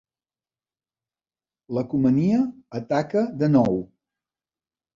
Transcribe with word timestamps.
L'Ecomania 1.77 2.41
ataca 2.81 3.25
de 3.43 3.53
nou. 3.59 3.81